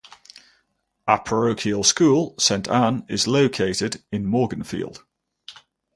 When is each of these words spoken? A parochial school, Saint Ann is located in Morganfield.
A 1.07 1.19
parochial 1.19 1.83
school, 1.83 2.33
Saint 2.39 2.67
Ann 2.67 3.05
is 3.07 3.27
located 3.27 4.03
in 4.11 4.25
Morganfield. 4.25 5.03